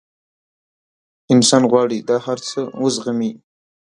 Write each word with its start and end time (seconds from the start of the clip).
انسان 1.33 1.63
غواړي 1.71 1.97
دا 2.09 2.17
هر 2.25 2.37
څه 2.49 2.59
وزغمي. 2.83 3.31